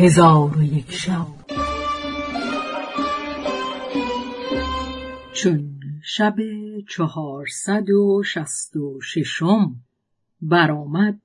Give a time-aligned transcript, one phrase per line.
[0.00, 1.26] هزار و یک شب.
[5.32, 6.34] چون شب
[6.88, 9.74] چهارصد و شست و ششم
[10.42, 11.20] برآمد.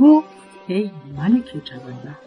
[0.00, 0.28] گفت
[0.66, 2.26] ای ملک جوانبخت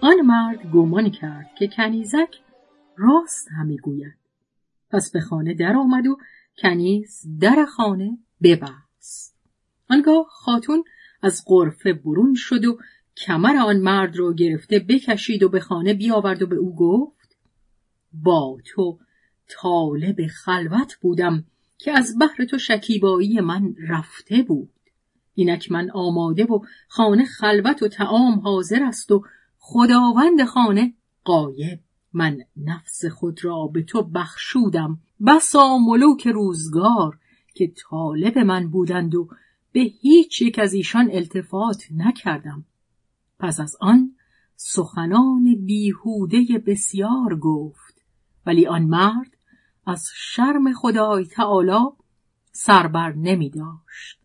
[0.00, 2.36] آن مرد گمان کرد که کنیزک
[2.96, 4.18] راست همی گوید.
[4.90, 6.18] پس به خانه در آمد و
[6.62, 9.36] کنیز در خانه ببست.
[9.90, 10.84] آنگاه خاتون
[11.22, 12.78] از قرفه برون شد و
[13.16, 17.36] کمر آن مرد را گرفته بکشید و به خانه بیاورد و به او گفت
[18.12, 18.98] با تو
[19.48, 21.44] طالب خلوت بودم
[21.78, 24.70] که از بحر تو شکیبایی من رفته بود.
[25.34, 29.22] اینک من آماده و خانه خلوت و تعام حاضر است و
[29.58, 30.94] خداوند خانه
[31.24, 31.80] قایب
[32.12, 35.00] من نفس خود را به تو بخشودم.
[35.26, 37.18] بسا ملوک روزگار
[37.54, 39.28] که طالب من بودند و
[39.72, 42.64] به هیچ یک از ایشان التفات نکردم.
[43.38, 44.14] پس از آن
[44.56, 48.02] سخنان بیهوده بسیار گفت.
[48.46, 49.36] ولی آن مرد
[49.86, 51.84] از شرم خدای تعالی
[52.52, 54.20] سربر نمی داشت.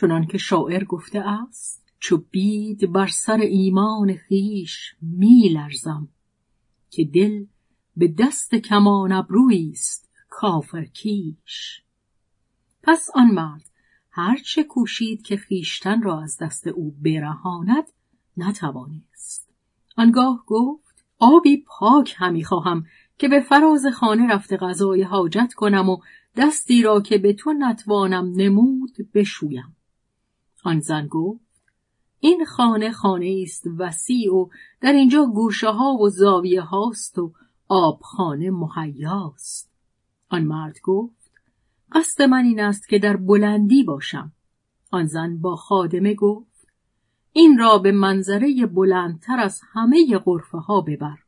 [0.00, 6.08] چنان که شاعر گفته است چو بید بر سر ایمان خیش می لرزم.
[6.92, 7.44] که دل
[7.96, 11.82] به دست کمان ابرویی است کافر کیش.
[12.82, 13.70] پس آن مرد
[14.10, 17.84] هرچه کوشید که خیشتن را از دست او برهاند
[18.36, 19.50] نتوانست.
[19.96, 22.86] آنگاه گفت آبی پاک همی خواهم
[23.18, 25.96] که به فراز خانه رفته غذای حاجت کنم و
[26.36, 29.76] دستی را که به تو نتوانم نمود بشویم.
[30.64, 31.41] آن زن گفت
[32.24, 34.48] این خانه خانه است وسیع و
[34.80, 37.32] در اینجا گوشه ها و زاویه هاست و
[37.68, 39.72] آبخانه مهیاست.
[40.28, 41.30] آن مرد گفت
[41.92, 44.32] قصد من این است که در بلندی باشم.
[44.90, 46.68] آن زن با خادمه گفت
[47.32, 51.18] این را به منظره بلندتر از همه غرفه ها ببر.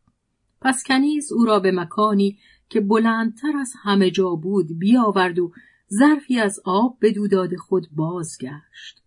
[0.61, 2.38] پس کنیز او را به مکانی
[2.69, 5.53] که بلندتر از همه جا بود بیاورد و
[5.93, 9.03] ظرفی از آب به دوداد خود بازگشت.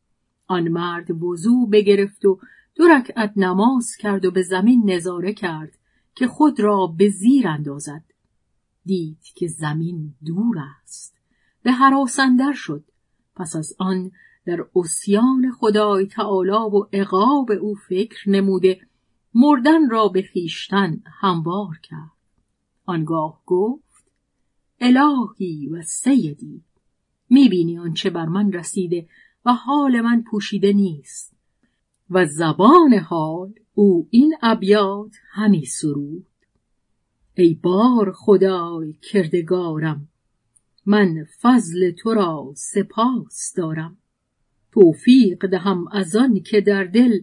[0.47, 2.39] آن مرد وضوع بگرفت و
[2.75, 5.77] دو رکعت نماز کرد و به زمین نظاره کرد
[6.15, 8.03] که خود را به زیر اندازد.
[8.85, 11.15] دید که زمین دور است.
[11.63, 12.83] به حراسندر شد.
[13.35, 14.11] پس از آن
[14.45, 18.81] در اسیان خدای تعالی و عقاب او فکر نموده
[19.33, 22.11] مردن را به خیشتن هموار کرد.
[22.85, 24.11] آنگاه گفت
[24.79, 26.63] الهی و سیدی
[27.29, 29.07] می‌بینی آنچه بر من رسیده
[29.47, 31.33] و حال من پوشیده نیست.
[32.09, 36.27] و زبان حال او این ابیات همی سرود.
[37.33, 40.07] ای بار خدای کردگارم
[40.85, 43.97] من فضل تو را سپاس دارم.
[44.71, 47.19] توفیق دهم از آن که در دل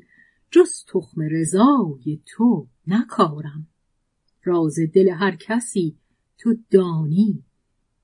[0.50, 3.66] جز تخم رضای تو نکارم.
[4.44, 5.96] راز دل هر کسی
[6.38, 7.44] تو دانی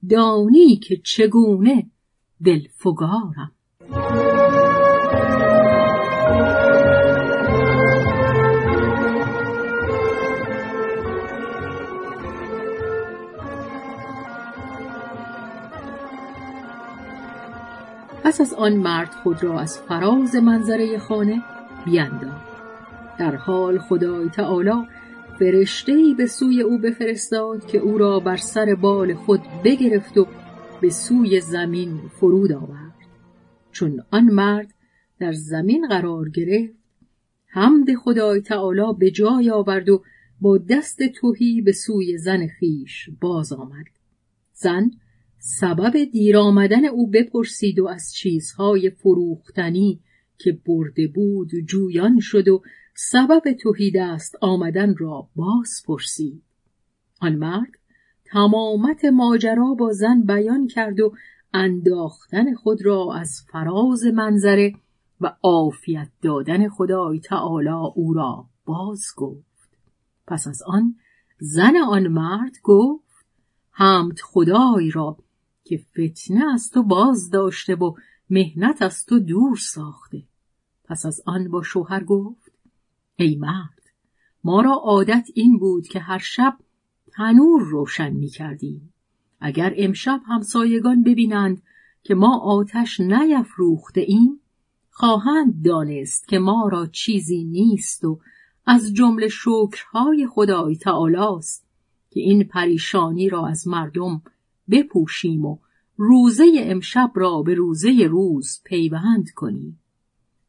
[0.09, 1.91] دانی که چگونه
[2.44, 3.53] دل فگارم
[18.25, 21.42] پس از آن مرد خود را از فراز منظره خانه
[21.84, 22.50] بینداخت
[23.19, 24.87] در حال خدای تعالی
[25.38, 30.27] فرشته به سوی او بفرستاد که او را بر سر بال خود بگرفت و
[30.81, 32.94] به سوی زمین فرود آورد.
[33.72, 34.75] چون آن مرد
[35.20, 36.75] در زمین قرار گرفت.
[37.47, 40.03] حمد خدای تعالی به جای آورد و
[40.41, 43.86] با دست توهی به سوی زن خیش باز آمد.
[44.53, 44.91] زن
[45.38, 50.00] سبب دیر آمدن او بپرسید و از چیزهای فروختنی
[50.38, 52.62] که برده بود جویان شد و
[52.94, 56.42] سبب توهی دست آمدن را باز پرسید.
[57.20, 57.70] آن مرد
[58.25, 61.12] تمامت ماجرا با زن بیان کرد و
[61.54, 64.72] انداختن خود را از فراز منظره
[65.21, 69.78] و عافیت دادن خدای تعالی او را باز گفت.
[70.27, 70.97] پس از آن
[71.39, 73.27] زن آن مرد گفت
[73.71, 75.17] حمد خدای را
[75.65, 77.95] که فتنه از تو باز داشته و
[78.31, 80.22] مهنت از تو دور ساخته.
[80.84, 82.53] پس از آن با شوهر گفت
[83.17, 83.81] ای مرد
[84.45, 86.59] ما را عادت این بود که هر شب
[87.13, 88.93] تنور روشن می کردیم.
[89.41, 91.63] اگر امشب همسایگان ببینند
[92.03, 94.40] که ما آتش نیفروخته ایم
[95.00, 98.20] خواهند دانست که ما را چیزی نیست و
[98.66, 101.66] از جمله شکرهای خدای تعالی است
[102.10, 104.22] که این پریشانی را از مردم
[104.70, 105.58] بپوشیم و
[105.97, 109.76] روزه امشب را به روزه روز پیوند کنی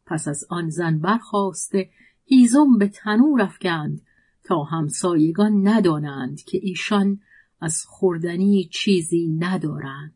[0.05, 1.89] پس از آن زن برخواسته
[2.25, 4.01] هیزم به تنور افکند
[4.43, 7.19] تا همسایگان ندانند که ایشان
[7.61, 10.13] از خوردنی چیزی ندارند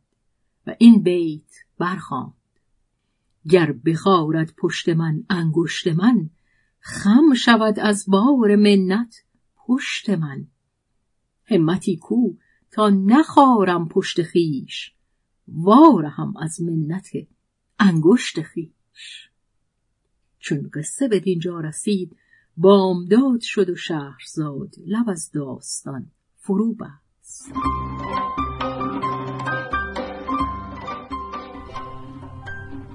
[0.68, 2.45] و این بیت برخواند
[3.50, 6.30] گر بخارد پشت من انگشت من
[6.80, 9.24] خم شود از بار منت
[9.56, 10.48] پشت من.
[11.46, 12.34] همتی کو
[12.72, 14.94] تا نخارم پشت خیش
[15.48, 17.10] وارهم از منت
[17.80, 19.30] انگشت خیش
[20.40, 22.16] چون قصه به دینجا رسید
[22.58, 27.52] بامداد شد و شهرزاد لب از داستان فرو بست.